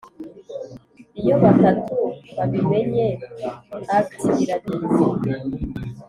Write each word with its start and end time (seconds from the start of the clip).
iyo 1.21 1.35
batatu 1.43 1.93
babimenye, 2.35 3.07
alt 3.95 4.17
irabizi. 4.43 5.03